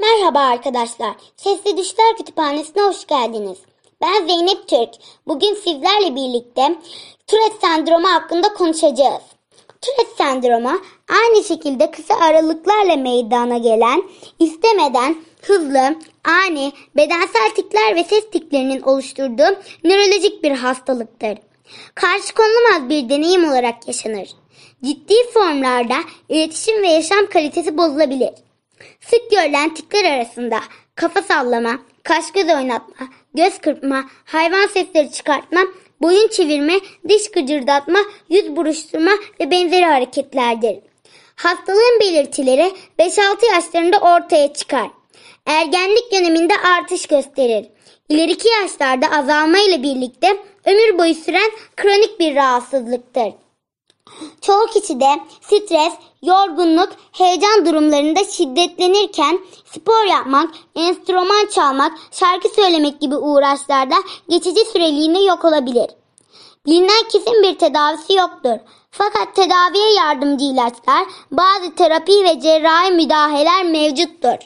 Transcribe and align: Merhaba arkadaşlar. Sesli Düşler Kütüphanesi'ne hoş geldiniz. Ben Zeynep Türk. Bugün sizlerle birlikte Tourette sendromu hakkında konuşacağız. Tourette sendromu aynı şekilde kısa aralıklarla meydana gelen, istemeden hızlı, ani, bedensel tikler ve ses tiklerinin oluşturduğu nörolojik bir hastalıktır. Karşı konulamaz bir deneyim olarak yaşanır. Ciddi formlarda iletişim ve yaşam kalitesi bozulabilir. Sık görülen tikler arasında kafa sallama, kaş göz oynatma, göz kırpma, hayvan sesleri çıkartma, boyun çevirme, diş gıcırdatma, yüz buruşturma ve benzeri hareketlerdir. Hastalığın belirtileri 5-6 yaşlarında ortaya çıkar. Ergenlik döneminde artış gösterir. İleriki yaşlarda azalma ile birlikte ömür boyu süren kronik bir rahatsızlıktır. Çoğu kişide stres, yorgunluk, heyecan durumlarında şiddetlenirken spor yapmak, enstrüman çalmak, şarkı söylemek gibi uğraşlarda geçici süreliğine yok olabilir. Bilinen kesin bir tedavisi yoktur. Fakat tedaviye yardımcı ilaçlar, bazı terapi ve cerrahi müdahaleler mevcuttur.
Merhaba 0.00 0.38
arkadaşlar. 0.40 1.14
Sesli 1.36 1.76
Düşler 1.76 2.16
Kütüphanesi'ne 2.18 2.82
hoş 2.82 3.06
geldiniz. 3.06 3.58
Ben 4.00 4.26
Zeynep 4.26 4.68
Türk. 4.68 4.88
Bugün 5.26 5.54
sizlerle 5.54 6.14
birlikte 6.14 6.78
Tourette 7.26 7.58
sendromu 7.60 8.08
hakkında 8.08 8.54
konuşacağız. 8.54 9.22
Tourette 9.80 10.14
sendromu 10.18 10.80
aynı 11.08 11.44
şekilde 11.44 11.90
kısa 11.90 12.14
aralıklarla 12.14 12.96
meydana 12.96 13.58
gelen, 13.58 14.02
istemeden 14.38 15.16
hızlı, 15.42 15.96
ani, 16.24 16.72
bedensel 16.96 17.50
tikler 17.56 17.96
ve 17.96 18.04
ses 18.04 18.30
tiklerinin 18.30 18.82
oluşturduğu 18.82 19.58
nörolojik 19.84 20.42
bir 20.42 20.50
hastalıktır. 20.50 21.38
Karşı 21.94 22.34
konulamaz 22.34 22.88
bir 22.88 23.08
deneyim 23.08 23.50
olarak 23.50 23.88
yaşanır. 23.88 24.28
Ciddi 24.84 25.14
formlarda 25.34 25.96
iletişim 26.28 26.82
ve 26.82 26.88
yaşam 26.88 27.26
kalitesi 27.26 27.78
bozulabilir. 27.78 28.30
Sık 29.00 29.30
görülen 29.30 29.74
tikler 29.74 30.04
arasında 30.04 30.60
kafa 30.94 31.22
sallama, 31.22 31.78
kaş 32.02 32.32
göz 32.32 32.48
oynatma, 32.48 33.06
göz 33.34 33.58
kırpma, 33.58 34.04
hayvan 34.24 34.66
sesleri 34.66 35.12
çıkartma, 35.12 35.60
boyun 36.02 36.28
çevirme, 36.28 36.74
diş 37.08 37.30
gıcırdatma, 37.30 37.98
yüz 38.28 38.56
buruşturma 38.56 39.12
ve 39.40 39.50
benzeri 39.50 39.84
hareketlerdir. 39.84 40.78
Hastalığın 41.36 42.00
belirtileri 42.00 42.72
5-6 42.98 43.54
yaşlarında 43.54 43.98
ortaya 43.98 44.52
çıkar. 44.52 44.90
Ergenlik 45.46 46.12
döneminde 46.12 46.52
artış 46.76 47.06
gösterir. 47.06 47.66
İleriki 48.08 48.48
yaşlarda 48.48 49.10
azalma 49.10 49.58
ile 49.58 49.82
birlikte 49.82 50.36
ömür 50.64 50.98
boyu 50.98 51.14
süren 51.14 51.50
kronik 51.76 52.20
bir 52.20 52.34
rahatsızlıktır. 52.34 53.32
Çoğu 54.50 54.66
kişide 54.66 55.20
stres, 55.40 55.92
yorgunluk, 56.22 56.88
heyecan 57.12 57.66
durumlarında 57.66 58.24
şiddetlenirken 58.24 59.38
spor 59.64 60.04
yapmak, 60.04 60.50
enstrüman 60.74 61.46
çalmak, 61.54 61.92
şarkı 62.12 62.48
söylemek 62.48 63.00
gibi 63.00 63.16
uğraşlarda 63.16 63.94
geçici 64.28 64.60
süreliğine 64.64 65.22
yok 65.22 65.44
olabilir. 65.44 65.86
Bilinen 66.66 67.08
kesin 67.12 67.42
bir 67.42 67.58
tedavisi 67.58 68.12
yoktur. 68.14 68.58
Fakat 68.90 69.34
tedaviye 69.34 69.92
yardımcı 69.92 70.44
ilaçlar, 70.44 71.04
bazı 71.30 71.74
terapi 71.74 72.24
ve 72.24 72.40
cerrahi 72.40 72.90
müdahaleler 72.92 73.64
mevcuttur. 73.64 74.38